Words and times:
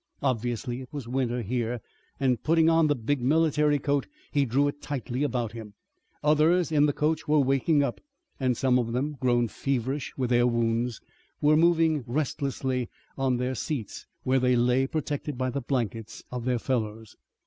Obviously 0.23 0.81
it 0.81 0.91
was 0.91 1.07
winter 1.07 1.43
here 1.43 1.79
and 2.19 2.41
putting 2.41 2.67
on 2.71 2.87
the 2.87 2.95
big 2.95 3.21
military 3.21 3.77
coat 3.77 4.07
he 4.31 4.45
drew 4.45 4.67
it 4.67 4.81
tightly 4.81 5.21
about 5.21 5.51
him. 5.51 5.75
Others 6.23 6.71
in 6.71 6.87
the 6.87 6.91
coach 6.91 7.27
were 7.27 7.37
waking 7.37 7.83
up 7.83 8.01
and 8.39 8.57
some 8.57 8.79
of 8.79 8.93
them, 8.93 9.15
grown 9.21 9.47
feverish 9.47 10.11
with 10.17 10.31
their 10.31 10.47
wounds, 10.47 11.01
were 11.39 11.55
moving 11.55 12.03
restlessly 12.07 12.89
on 13.15 13.37
their 13.37 13.53
seats, 13.53 14.07
where 14.23 14.39
they 14.39 14.55
lay 14.55 14.87
protected 14.87 15.37
by 15.37 15.51
the 15.51 15.61
blankets 15.61 16.23
of 16.31 16.45
their 16.45 16.57
fellows. 16.57 17.15